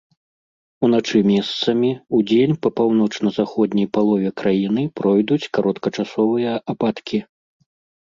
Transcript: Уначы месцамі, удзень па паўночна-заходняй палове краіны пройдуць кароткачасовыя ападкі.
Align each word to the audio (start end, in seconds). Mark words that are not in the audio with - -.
Уначы 0.87 1.17
месцамі, 1.31 1.91
удзень 2.21 2.57
па 2.65 2.69
паўночна-заходняй 2.81 3.87
палове 3.99 4.29
краіны 4.43 4.81
пройдуць 5.03 5.41
кароткачасовыя 5.61 6.61
ападкі. 6.75 7.27